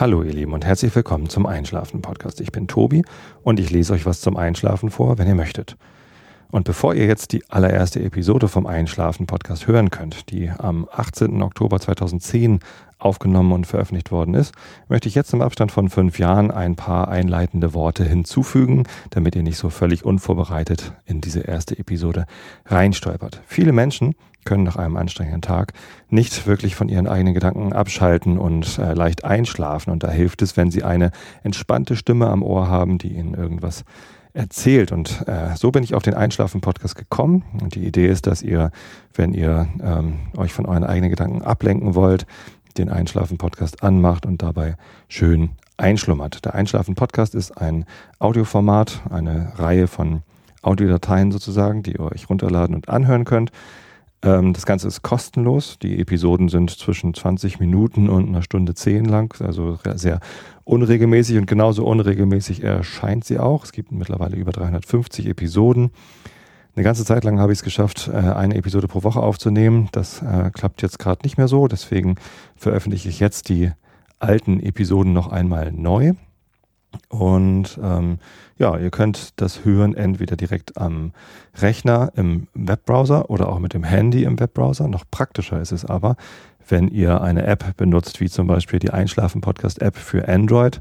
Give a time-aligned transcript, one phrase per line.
[0.00, 2.40] Hallo ihr Lieben und herzlich willkommen zum Einschlafen Podcast.
[2.40, 3.04] Ich bin Tobi
[3.42, 5.76] und ich lese euch was zum Einschlafen vor, wenn ihr möchtet.
[6.50, 11.42] Und bevor ihr jetzt die allererste Episode vom Einschlafen Podcast hören könnt, die am 18.
[11.42, 12.60] Oktober 2010
[13.00, 14.54] aufgenommen und veröffentlicht worden ist,
[14.88, 19.42] möchte ich jetzt im Abstand von fünf Jahren ein paar einleitende Worte hinzufügen, damit ihr
[19.42, 22.26] nicht so völlig unvorbereitet in diese erste Episode
[22.66, 23.42] reinstolpert.
[23.46, 24.14] Viele Menschen
[24.44, 25.72] können nach einem anstrengenden Tag
[26.08, 29.90] nicht wirklich von ihren eigenen Gedanken abschalten und äh, leicht einschlafen.
[29.90, 31.10] Und da hilft es, wenn sie eine
[31.42, 33.84] entspannte Stimme am Ohr haben, die ihnen irgendwas
[34.32, 34.92] erzählt.
[34.92, 37.44] Und äh, so bin ich auf den Einschlafen-Podcast gekommen.
[37.60, 38.70] Und die Idee ist, dass ihr,
[39.14, 42.26] wenn ihr ähm, euch von euren eigenen Gedanken ablenken wollt,
[42.78, 44.76] den Einschlafen-Podcast anmacht und dabei
[45.08, 46.44] schön einschlummert.
[46.44, 47.84] Der Einschlafen-Podcast ist ein
[48.18, 50.22] Audioformat, eine Reihe von
[50.62, 53.50] Audiodateien sozusagen, die ihr euch runterladen und anhören könnt.
[54.22, 55.78] Ähm, das Ganze ist kostenlos.
[55.78, 60.20] Die Episoden sind zwischen 20 Minuten und einer Stunde 10 lang, also sehr
[60.64, 63.64] unregelmäßig und genauso unregelmäßig erscheint sie auch.
[63.64, 65.90] Es gibt mittlerweile über 350 Episoden.
[66.76, 69.88] Eine ganze Zeit lang habe ich es geschafft, äh, eine Episode pro Woche aufzunehmen.
[69.92, 71.66] Das äh, klappt jetzt gerade nicht mehr so.
[71.66, 72.16] Deswegen
[72.56, 73.72] veröffentliche ich jetzt die
[74.18, 76.12] alten Episoden noch einmal neu.
[77.08, 78.18] Und ähm,
[78.58, 81.12] ja, ihr könnt das hören entweder direkt am
[81.60, 84.88] Rechner im Webbrowser oder auch mit dem Handy im Webbrowser.
[84.88, 86.16] Noch praktischer ist es aber,
[86.68, 90.80] wenn ihr eine App benutzt, wie zum Beispiel die Einschlafen-Podcast-App für Android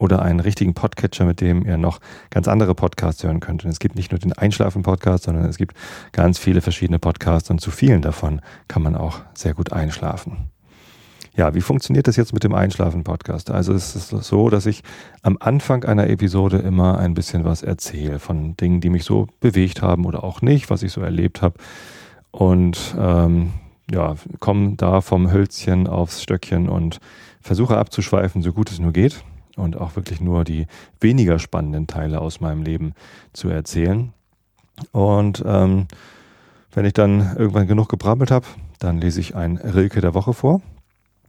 [0.00, 3.64] oder einen richtigen Podcatcher, mit dem ihr noch ganz andere Podcasts hören könnt.
[3.64, 5.76] Und es gibt nicht nur den Einschlafen-Podcast, sondern es gibt
[6.12, 10.48] ganz viele verschiedene Podcasts und zu vielen davon kann man auch sehr gut einschlafen.
[11.36, 13.50] Ja, wie funktioniert das jetzt mit dem Einschlafen-Podcast?
[13.50, 14.82] Also es ist so, dass ich
[15.22, 19.82] am Anfang einer Episode immer ein bisschen was erzähle von Dingen, die mich so bewegt
[19.82, 21.56] haben oder auch nicht, was ich so erlebt habe.
[22.30, 23.52] Und ähm,
[23.90, 27.00] ja, komme da vom Hölzchen aufs Stöckchen und
[27.42, 29.22] versuche abzuschweifen, so gut es nur geht.
[29.56, 30.66] Und auch wirklich nur die
[31.00, 32.94] weniger spannenden Teile aus meinem Leben
[33.32, 34.12] zu erzählen.
[34.92, 35.86] Und ähm,
[36.72, 38.46] wenn ich dann irgendwann genug gebrabbelt habe,
[38.78, 40.62] dann lese ich ein Rilke der Woche vor.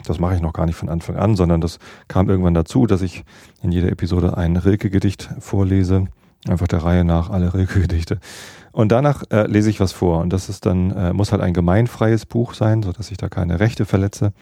[0.06, 3.02] Das mache ich noch gar nicht von Anfang an, sondern das kam irgendwann dazu, dass
[3.02, 3.24] ich
[3.62, 6.08] in jeder Episode ein Rilke-Gedicht vorlese.
[6.48, 8.20] Einfach der Reihe nach alle Rilke-Gedichte.
[8.72, 10.20] Und danach äh, lese ich was vor.
[10.20, 13.60] Und das ist dann, äh, muss halt ein gemeinfreies Buch sein, sodass ich da keine
[13.60, 14.34] Rechte verletze.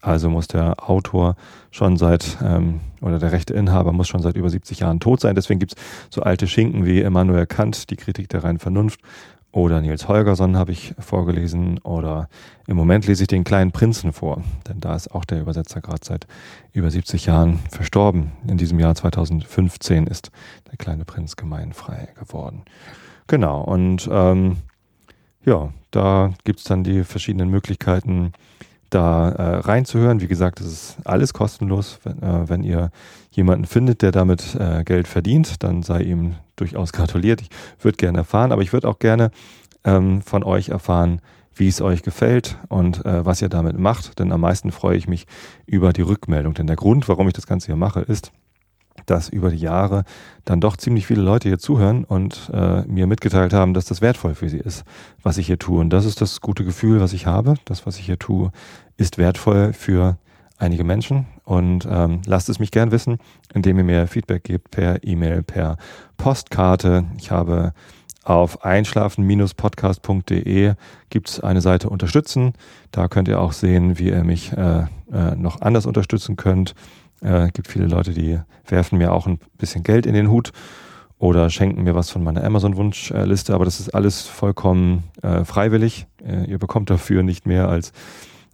[0.00, 1.36] Also muss der Autor
[1.70, 5.34] schon seit, ähm, oder der Rechteinhaber muss schon seit über 70 Jahren tot sein.
[5.34, 5.74] Deswegen gibt's
[6.08, 9.00] so alte Schinken wie Immanuel Kant, die Kritik der reinen Vernunft
[9.50, 12.28] oder Nils Holgersson habe ich vorgelesen oder
[12.66, 16.04] im Moment lese ich den kleinen Prinzen vor, denn da ist auch der Übersetzer gerade
[16.04, 16.26] seit
[16.72, 18.32] über 70 Jahren verstorben.
[18.46, 20.30] In diesem Jahr 2015 ist
[20.70, 22.62] der kleine Prinz gemeinfrei geworden.
[23.26, 24.58] Genau, und ähm,
[25.44, 28.32] ja, da gibt's dann die verschiedenen Möglichkeiten,
[28.90, 30.20] da äh, reinzuhören.
[30.20, 31.98] Wie gesagt, es ist alles kostenlos.
[32.04, 32.90] Wenn, äh, wenn ihr
[33.30, 37.40] jemanden findet, der damit äh, Geld verdient, dann sei ihm durchaus gratuliert.
[37.42, 37.50] Ich
[37.80, 39.30] würde gerne erfahren, aber ich würde auch gerne
[39.84, 41.20] ähm, von euch erfahren,
[41.54, 44.18] wie es euch gefällt und äh, was ihr damit macht.
[44.18, 45.26] Denn am meisten freue ich mich
[45.66, 46.54] über die Rückmeldung.
[46.54, 48.32] Denn der Grund, warum ich das Ganze hier mache, ist,
[49.10, 50.04] dass über die Jahre
[50.44, 54.34] dann doch ziemlich viele Leute hier zuhören und äh, mir mitgeteilt haben, dass das wertvoll
[54.34, 54.84] für sie ist,
[55.22, 55.80] was ich hier tue.
[55.80, 57.54] Und das ist das gute Gefühl, was ich habe.
[57.64, 58.50] Das, was ich hier tue,
[58.96, 60.16] ist wertvoll für
[60.58, 63.18] einige Menschen und ähm, lasst es mich gern wissen,
[63.54, 65.76] indem ihr mir Feedback gebt per E-Mail, per
[66.16, 67.04] Postkarte.
[67.16, 67.72] Ich habe
[68.24, 70.74] auf einschlafen-podcast.de
[71.08, 72.52] gibt es eine Seite Unterstützen.
[72.90, 76.74] Da könnt ihr auch sehen, wie ihr mich äh, äh, noch anders unterstützen könnt.
[77.20, 80.52] Äh, gibt viele Leute, die werfen mir auch ein bisschen Geld in den Hut
[81.18, 86.06] oder schenken mir was von meiner Amazon-Wunschliste, aber das ist alles vollkommen äh, freiwillig.
[86.24, 87.92] Äh, ihr bekommt dafür nicht mehr als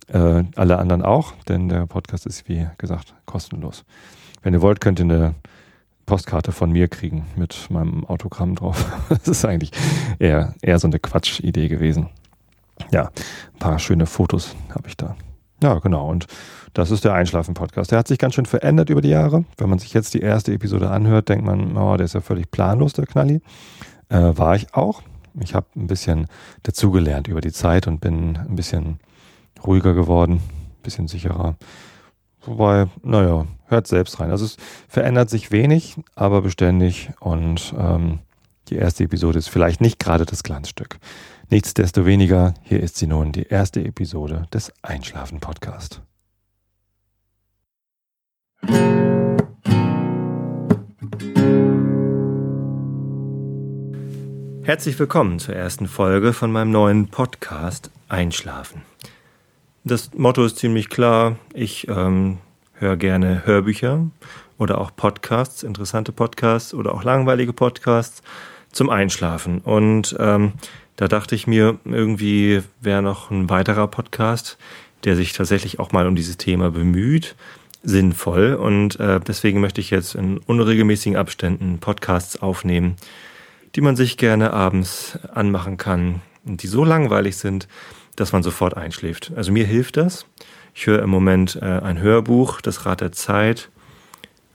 [0.09, 3.85] äh, alle anderen auch, denn der Podcast ist, wie gesagt, kostenlos.
[4.43, 5.35] Wenn ihr wollt, könnt ihr eine
[6.07, 8.85] Postkarte von mir kriegen mit meinem Autogramm drauf.
[9.09, 9.73] Das ist eigentlich
[10.19, 12.09] eher, eher so eine Quatschidee gewesen.
[12.91, 13.11] Ja,
[13.55, 15.17] ein paar schöne Fotos habe ich da.
[15.65, 16.11] Ja, genau.
[16.11, 16.27] Und
[16.75, 17.91] das ist der Einschlafen-Podcast.
[17.91, 19.47] Der hat sich ganz schön verändert über die Jahre.
[19.57, 22.51] Wenn man sich jetzt die erste Episode anhört, denkt man, oh, der ist ja völlig
[22.51, 23.41] planlos, der Knalli.
[24.11, 25.01] Äh, war ich auch.
[25.41, 26.27] Ich habe ein bisschen
[26.65, 29.01] dazugelernt über die Zeit und bin ein bisschen
[29.65, 30.43] ruhiger geworden,
[30.83, 31.57] bisschen sicherer.
[32.43, 34.31] Wobei, naja, hört selbst rein.
[34.31, 38.19] Also es verändert sich wenig, aber beständig und ähm,
[38.69, 40.99] die erste Episode ist vielleicht nicht gerade das Glanzstück.
[41.51, 46.01] Nichtsdestoweniger, hier ist sie nun, die erste Episode des Einschlafen Podcast.
[54.63, 58.81] Herzlich willkommen zur ersten Folge von meinem neuen Podcast Einschlafen.
[59.85, 61.37] Das Motto ist ziemlich klar.
[61.53, 62.39] Ich ähm,
[62.73, 64.07] höre gerne Hörbücher
[64.57, 68.23] oder auch Podcasts, interessante Podcasts oder auch langweilige Podcasts
[68.75, 69.59] zum Einschlafen.
[69.59, 70.53] Und ähm,
[70.97, 74.59] da dachte ich mir, irgendwie wäre noch ein weiterer Podcast,
[75.05, 77.35] der sich tatsächlich auch mal um dieses Thema bemüht,
[77.83, 78.55] sinnvoll.
[78.55, 82.97] Und äh, deswegen möchte ich jetzt in unregelmäßigen Abständen Podcasts aufnehmen,
[83.75, 87.69] die man sich gerne abends anmachen kann und die so langweilig sind,
[88.17, 89.33] dass man sofort einschläft.
[89.35, 90.27] Also mir hilft das.
[90.75, 93.71] Ich höre im Moment äh, ein Hörbuch, das Rad der Zeit,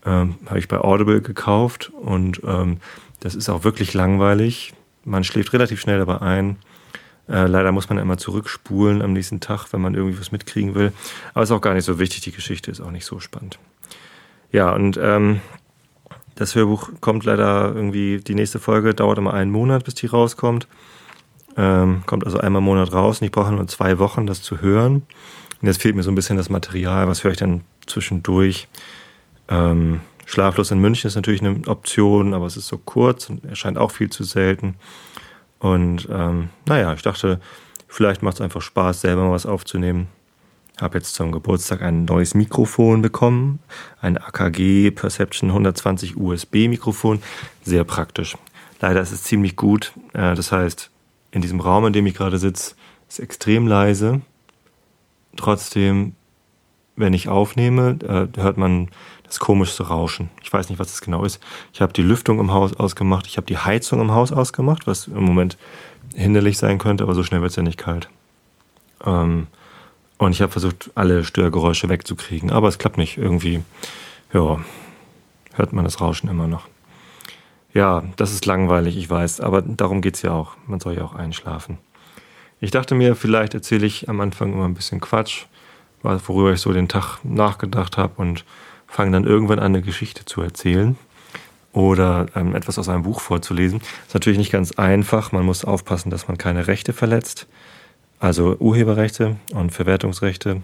[0.06, 2.78] ähm, habe ich bei Audible gekauft und ähm,
[3.20, 4.74] das ist auch wirklich langweilig.
[5.06, 6.58] Man schläft relativ schnell dabei ein.
[7.28, 10.92] Äh, leider muss man immer zurückspulen am nächsten Tag, wenn man irgendwie was mitkriegen will.
[11.34, 12.22] Aber ist auch gar nicht so wichtig.
[12.22, 13.60] Die Geschichte ist auch nicht so spannend.
[14.52, 15.42] Ja, und ähm,
[16.36, 20.68] das Hörbuch kommt leider irgendwie, die nächste Folge dauert immer einen Monat, bis die rauskommt.
[21.58, 24.62] Ähm, kommt also einmal im Monat raus und ich brauche nur zwei Wochen, das zu
[24.62, 25.04] hören.
[25.62, 28.68] Und jetzt fehlt mir so ein bisschen das Material, was höre ich dann zwischendurch.
[29.50, 33.80] Ähm, Schlaflos in München ist natürlich eine Option, aber es ist so kurz und erscheint
[33.80, 34.76] auch viel zu selten.
[35.58, 37.40] Und ähm, naja, ich dachte,
[37.88, 40.08] vielleicht macht es einfach Spaß, selber mal was aufzunehmen.
[40.80, 43.58] Habe jetzt zum Geburtstag ein neues Mikrofon bekommen,
[44.02, 47.24] ein AKG Perception 120 USB Mikrofon,
[47.64, 48.38] sehr praktisch.
[48.82, 49.94] Leider ist es ziemlich gut.
[50.14, 50.92] Äh, das heißt,
[51.32, 52.76] in diesem Raum, in dem ich gerade sitze,
[53.10, 54.22] ist extrem leise.
[55.38, 56.14] Trotzdem,
[56.96, 58.90] wenn ich aufnehme, äh, hört man
[59.30, 60.30] das komischste Rauschen.
[60.44, 61.40] Ich weiß nicht, was das genau ist.
[61.72, 65.08] Ich habe die Lüftung im Haus ausgemacht, ich habe die Heizung im Haus ausgemacht, was
[65.08, 65.58] im Moment
[66.16, 68.10] hinderlich sein könnte, aber so schnell wird es ja nicht kalt.
[69.06, 69.48] Ähm,
[70.18, 73.18] und ich habe versucht, alle Störgeräusche wegzukriegen, aber es klappt nicht.
[73.18, 73.64] Irgendwie,
[74.34, 74.60] ja,
[75.54, 76.68] hört man das Rauschen immer noch.
[77.74, 80.58] Ja, das ist langweilig, ich weiß, aber darum geht es ja auch.
[80.66, 81.78] Man soll ja auch einschlafen.
[82.60, 85.46] Ich dachte mir, vielleicht erzähle ich am Anfang immer ein bisschen Quatsch,
[86.02, 88.44] worüber ich so den Tag nachgedacht habe und
[88.90, 90.98] fange dann irgendwann an, eine Geschichte zu erzählen
[91.72, 93.82] oder ähm, etwas aus einem Buch vorzulesen.
[94.08, 95.32] Ist natürlich nicht ganz einfach.
[95.32, 97.48] Man muss aufpassen, dass man keine Rechte verletzt,
[98.20, 100.62] also Urheberrechte und Verwertungsrechte.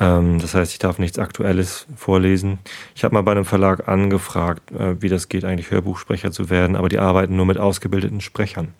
[0.00, 2.58] Ähm, das heißt, ich darf nichts Aktuelles vorlesen.
[2.94, 6.76] Ich habe mal bei einem Verlag angefragt, äh, wie das geht, eigentlich Hörbuchsprecher zu werden,
[6.76, 8.74] aber die arbeiten nur mit ausgebildeten Sprechern.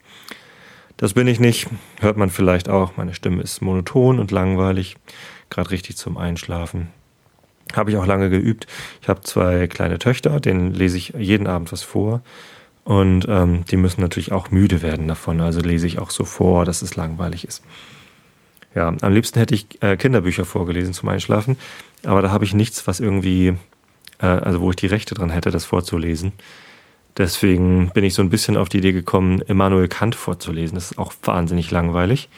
[0.97, 1.69] Das bin ich nicht,
[2.01, 2.97] hört man vielleicht auch.
[2.97, 4.97] Meine Stimme ist monoton und langweilig,
[5.49, 6.89] gerade richtig zum Einschlafen.
[7.77, 8.67] Habe ich auch lange geübt.
[9.03, 12.23] Ich habe zwei kleine Töchter, denen lese ich jeden Abend was vor.
[12.85, 15.41] Und ähm, die müssen natürlich auch müde werden davon.
[15.41, 17.63] Also lese ich auch so vor, dass es langweilig ist.
[18.75, 21.59] Ja, am liebsten hätte ich äh, Kinderbücher vorgelesen zum Einschlafen.
[22.05, 23.55] Aber da habe ich nichts, was irgendwie,
[24.21, 26.33] äh, also wo ich die Rechte dran hätte, das vorzulesen.
[27.19, 30.77] Deswegen bin ich so ein bisschen auf die Idee gekommen, Immanuel Kant vorzulesen.
[30.77, 32.29] Das ist auch wahnsinnig langweilig.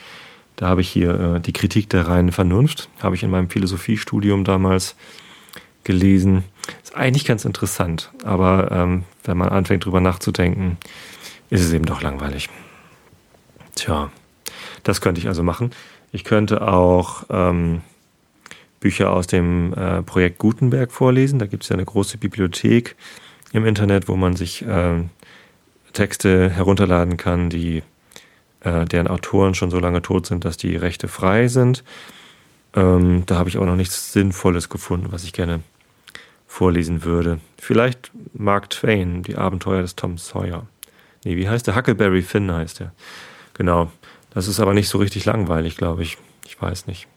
[0.61, 4.45] Da habe ich hier äh, die Kritik der reinen Vernunft, habe ich in meinem Philosophiestudium
[4.45, 4.95] damals
[5.85, 6.45] gelesen.
[6.85, 10.77] Ist eigentlich ganz interessant, aber ähm, wenn man anfängt drüber nachzudenken,
[11.49, 12.51] ist es eben doch langweilig.
[13.75, 14.13] Tja,
[14.83, 15.71] das könnte ich also machen.
[16.13, 17.81] Ich könnte auch ähm,
[18.81, 21.39] Bücher aus dem äh, Projekt Gutenberg vorlesen.
[21.39, 22.97] Da gibt es ja eine große Bibliothek
[23.53, 25.05] im Internet, wo man sich äh,
[25.95, 27.83] Texte herunterladen kann, die
[28.61, 31.85] äh, deren Autoren schon so lange tot sind, dass die Rechte frei sind.
[32.75, 35.61] Ähm, da habe ich auch noch nichts Sinnvolles gefunden, was ich gerne
[36.47, 37.41] vorlesen würde.
[37.59, 40.67] Vielleicht Mark Twain, die Abenteuer des Tom Sawyer.
[41.25, 41.77] Nee, wie heißt der?
[41.77, 42.93] Huckleberry Finn heißt der.
[43.55, 43.91] Genau.
[44.31, 46.19] Das ist aber nicht so richtig langweilig, glaube ich.
[46.47, 47.09] Ich weiß nicht.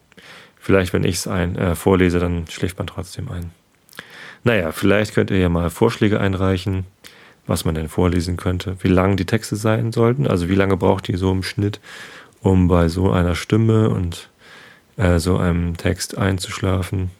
[0.60, 3.52] Vielleicht, wenn ich es äh, vorlese, dann schläft man trotzdem ein.
[4.44, 6.86] Naja, vielleicht könnt ihr ja mal Vorschläge einreichen,
[7.46, 11.10] was man denn vorlesen könnte, wie lang die Texte sein sollten, also wie lange braucht
[11.10, 11.80] ihr so im Schnitt,
[12.42, 14.30] um bei so einer Stimme und
[14.98, 17.12] äh, so einem Text einzuschlafen.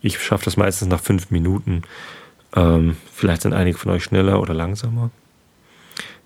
[0.00, 1.82] Ich schaffe das meistens nach fünf Minuten.
[2.54, 5.10] Ähm, vielleicht sind einige von euch schneller oder langsamer.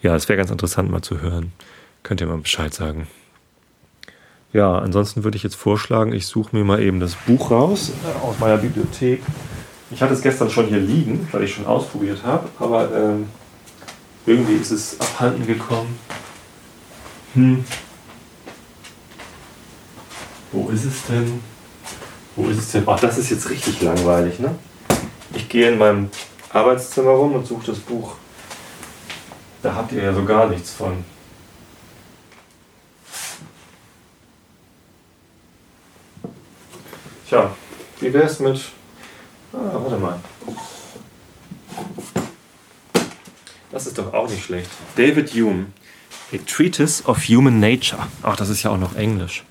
[0.02, 1.52] Ja, es wäre ganz interessant mal zu hören.
[2.02, 3.06] Könnt ihr mal Bescheid sagen.
[4.52, 8.24] Ja, ansonsten würde ich jetzt vorschlagen, ich suche mir mal eben das Buch raus äh,
[8.24, 9.22] aus meiner Bibliothek.
[9.92, 13.28] Ich hatte es gestern schon hier liegen, weil ich schon ausprobiert habe, aber ähm,
[14.24, 15.98] irgendwie ist es abhanden gekommen.
[17.34, 17.64] Hm.
[20.52, 21.40] Wo ist es denn?
[22.36, 22.84] Wo ist es denn?
[22.86, 24.54] Ach, das ist jetzt richtig langweilig, ne?
[25.34, 26.08] Ich gehe in meinem
[26.52, 28.14] Arbeitszimmer rum und suche das Buch.
[29.62, 31.04] Da habt ihr ja so gar nichts von.
[37.28, 37.50] Tja,
[38.00, 38.60] wie wär's mit
[39.52, 40.20] Ah, warte mal.
[43.70, 44.70] Das ist doch auch nicht schlecht.
[44.96, 45.66] David Hume.
[46.32, 48.06] A Treatise of Human Nature.
[48.22, 49.44] Ach, das ist ja auch noch Englisch.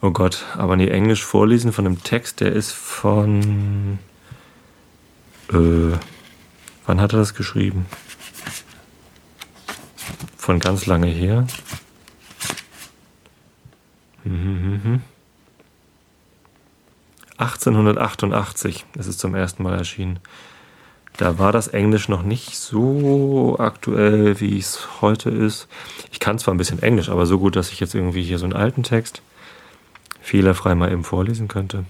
[0.00, 3.98] Oh Gott, aber nee, Englisch vorlesen von einem Text, der ist von.
[5.50, 5.96] Äh,
[6.86, 7.86] wann hat er das geschrieben?
[10.36, 11.46] Von ganz lange her.
[14.24, 15.02] Mhm,
[17.38, 20.18] 1888 ist es zum ersten Mal erschienen.
[21.16, 25.66] Da war das Englisch noch nicht so aktuell, wie es heute ist.
[26.12, 28.44] Ich kann zwar ein bisschen Englisch, aber so gut, dass ich jetzt irgendwie hier so
[28.44, 29.22] einen alten Text
[30.20, 31.84] fehlerfrei mal eben vorlesen könnte.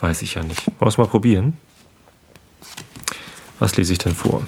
[0.00, 0.66] Weiß ich ja nicht.
[0.78, 1.56] Wollen wir mal probieren?
[3.58, 4.46] Was lese ich denn vor?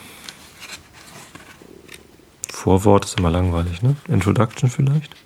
[2.49, 3.97] Vorwort ist immer langweilig, ne?
[4.07, 5.17] Introduction vielleicht?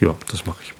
[0.00, 0.72] Ja, das mache ich.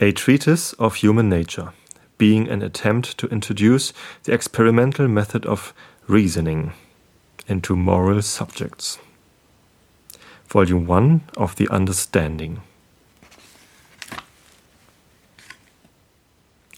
[0.00, 1.72] A Treatise of Human Nature
[2.18, 5.74] being an attempt to introduce the experimental method of
[6.06, 6.72] reasoning
[7.48, 9.00] into moral subjects.
[10.46, 12.60] Volume 1 of The Understanding.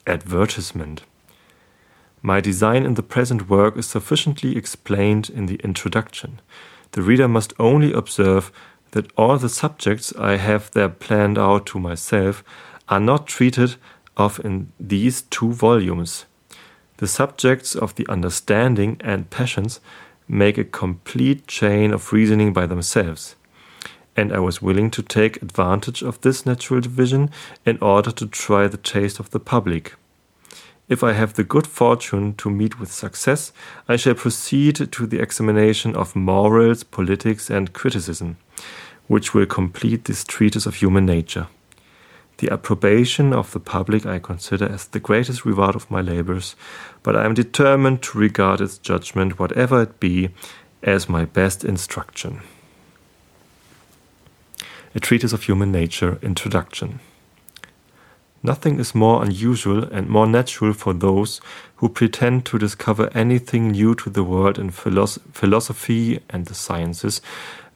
[0.07, 1.03] Advertisement.
[2.23, 6.41] My design in the present work is sufficiently explained in the introduction.
[6.93, 8.51] The reader must only observe
[8.93, 12.43] that all the subjects I have there planned out to myself
[12.91, 13.77] are not treated
[14.17, 16.27] of in these two volumes.
[16.99, 19.81] The subjects of the understanding and passions
[20.29, 23.37] make a complete chain of reasoning by themselves,
[24.15, 27.31] and I was willing to take advantage of this natural division
[27.65, 29.95] in order to try the taste of the public.
[30.89, 33.53] If I have the good fortune to meet with success,
[33.89, 38.37] I shall proceed to the examination of morals, politics, and criticism,
[39.07, 41.47] which will complete this treatise of human nature.
[42.41, 46.57] The approbation of the public I consider as the greatest reward of my labors,
[47.03, 50.31] but I am determined to regard its judgment, whatever it be,
[50.83, 52.41] as my best instruction.
[54.95, 57.01] A Treatise of Human Nature Introduction.
[58.43, 61.43] Nothing is more unusual and more natural for those
[61.77, 67.21] who pretend to discover anything new to the world in philosophy and the sciences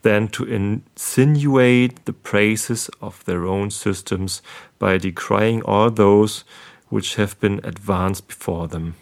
[0.04, 4.42] than to insinuate the praises of their own systems
[4.78, 6.44] by decrying all those
[6.90, 8.94] which have been advanced before them.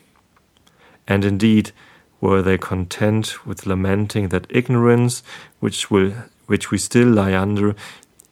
[1.09, 1.73] And indeed,
[2.21, 5.25] were they content with lamenting that ignorance
[5.59, 6.13] which will
[6.47, 7.75] which we still lie under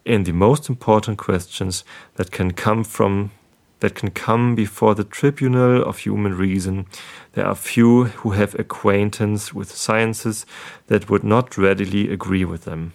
[0.05, 1.85] in the most important questions
[2.15, 3.33] that can come from
[3.81, 6.87] that can come before the tribunal of human reason,
[7.33, 10.47] there are few who have acquaintance with sciences
[10.87, 12.93] that would not readily agree with them.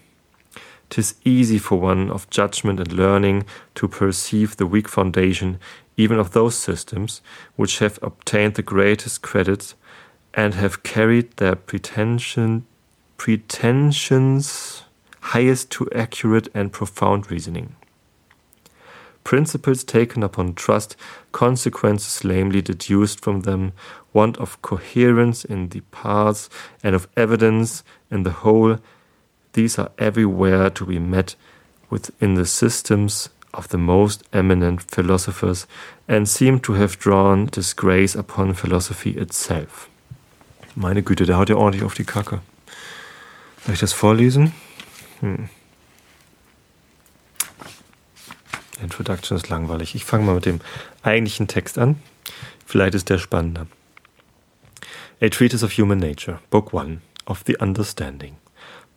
[0.89, 5.59] Tis easy for one of judgment and learning to perceive the weak foundation
[5.97, 7.21] even of those systems
[7.55, 9.73] which have obtained the greatest credit
[10.33, 12.65] and have carried their pretension,
[13.17, 14.83] pretensions
[15.21, 17.75] highest to accurate and profound reasoning
[19.25, 20.95] principles taken upon trust,
[21.33, 23.73] consequences lamely deduced from them,
[24.13, 26.49] want of coherence in the parts
[26.81, 28.77] and of evidence in the whole,
[29.51, 31.35] these are everywhere to be met
[31.89, 35.67] within the systems of the most eminent philosophers
[36.07, 39.89] and seem to have drawn disgrace upon philosophy itself.
[40.75, 42.41] Meine Güte, der haut ja ordentlich auf die Kacke.
[43.65, 44.53] Soll ich das vorlesen?
[45.21, 45.49] Hm.
[48.97, 49.93] Introduction ist langweilig.
[49.93, 50.61] Ich fange mal mit dem
[51.03, 51.97] eigentlichen Text an.
[52.65, 53.67] Vielleicht ist der spannender.
[55.21, 58.37] A Treatise of Human Nature, Book 1 of the Understanding.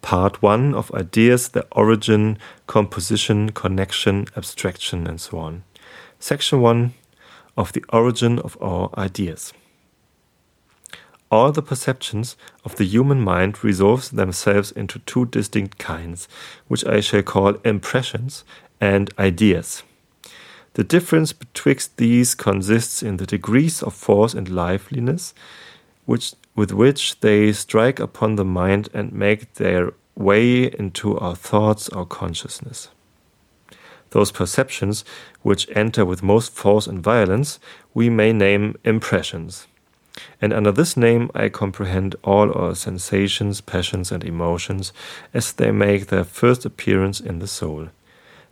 [0.00, 2.38] Part 1 of Ideas, their origin,
[2.68, 5.64] composition, connection, abstraction, and so on.
[6.20, 6.94] Section 1
[7.56, 9.52] of the origin of our ideas.
[11.28, 16.28] All the perceptions of the human mind resolve themselves into two distinct kinds,
[16.68, 18.44] which I shall call impressions
[18.80, 19.82] and ideas.
[20.74, 25.34] The difference betwixt these consists in the degrees of force and liveliness
[26.06, 31.88] which, with which they strike upon the mind and make their way into our thoughts
[31.90, 32.88] or consciousness.
[34.10, 35.04] Those perceptions
[35.42, 37.60] which enter with most force and violence
[37.92, 39.66] we may name impressions.
[40.40, 44.92] And under this name I comprehend all our sensations, passions, and emotions
[45.34, 47.88] as they make their first appearance in the soul.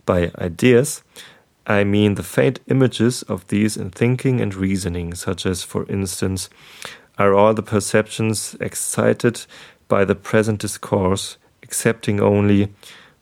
[0.05, 1.01] By ideas,
[1.69, 6.49] I mean the faint images of these in thinking and reasoning, such as, for instance,
[7.17, 9.45] are all the perceptions excited
[9.89, 12.73] by the present discourse, excepting only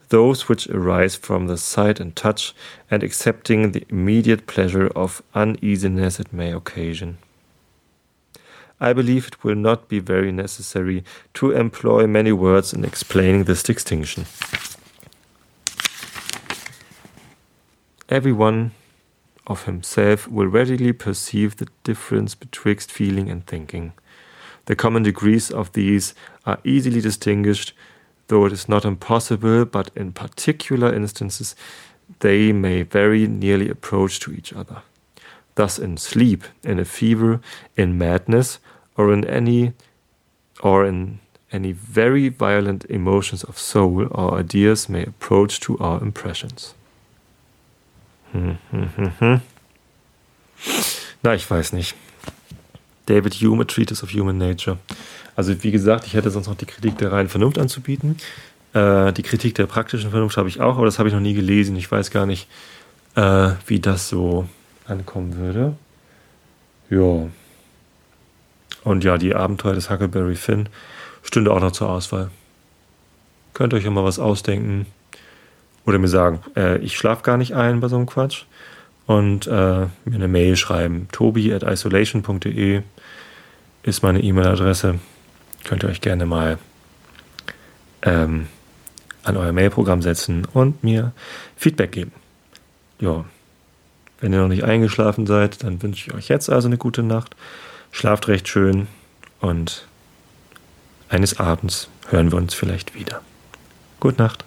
[0.09, 2.53] those which arise from the sight and touch,
[2.91, 7.17] and accepting the immediate pleasure of uneasiness it may occasion.
[8.79, 11.03] I believe it will not be very necessary
[11.35, 14.25] to employ many words in explaining this distinction.
[18.09, 18.71] Everyone
[19.47, 23.93] of himself will readily perceive the difference betwixt feeling and thinking.
[24.65, 26.13] The common degrees of these
[26.45, 27.73] are easily distinguished,
[28.27, 31.55] though it is not impossible, but in particular instances
[32.19, 34.81] they may very nearly approach to each other.
[35.55, 37.39] Thus, in sleep, in a fever,
[37.75, 38.59] in madness,
[38.97, 39.73] or in any
[40.61, 41.19] or in
[41.51, 46.73] any very violent emotions of soul, our ideas may approach to our impressions.
[51.23, 51.95] Na, ich weiß nicht.
[53.05, 54.77] David Hume, A Treatise of Human Nature.
[55.35, 58.17] Also wie gesagt, ich hätte sonst noch die Kritik der reinen Vernunft anzubieten.
[58.73, 61.33] Äh, die Kritik der praktischen Vernunft habe ich auch, aber das habe ich noch nie
[61.33, 61.75] gelesen.
[61.75, 62.47] Ich weiß gar nicht,
[63.15, 64.47] äh, wie das so
[64.87, 65.75] ankommen würde.
[66.89, 67.27] Ja.
[68.83, 70.69] Und ja, die Abenteuer des Huckleberry Finn
[71.23, 72.29] stünde auch noch zur Auswahl.
[73.53, 74.85] Könnt ihr euch ja mal was ausdenken.
[75.85, 78.43] Oder mir sagen, äh, ich schlafe gar nicht ein bei so einem Quatsch.
[79.05, 81.07] Und äh, mir eine Mail schreiben.
[81.11, 82.81] tobi at isolation.de
[83.83, 84.99] ist meine E-Mail-Adresse.
[85.63, 86.57] Könnt ihr euch gerne mal
[88.01, 88.47] ähm,
[89.23, 91.11] an euer Mailprogramm setzen und mir
[91.55, 92.13] Feedback geben.
[92.99, 93.25] Ja,
[94.21, 97.35] wenn ihr noch nicht eingeschlafen seid, dann wünsche ich euch jetzt also eine gute Nacht.
[97.91, 98.87] Schlaft recht schön
[99.39, 99.87] und
[101.09, 103.21] eines Abends hören wir uns vielleicht wieder.
[103.99, 104.44] Gute Nacht.